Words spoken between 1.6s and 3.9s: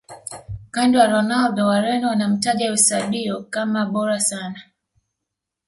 wareno wanamtaja eusebio kama